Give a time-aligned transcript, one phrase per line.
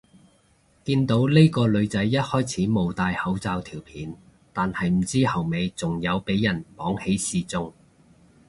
[0.83, 4.15] 見到呢個女仔一開始冇戴口罩條片，
[4.51, 7.71] 但係唔知後尾仲有俾人綁起示眾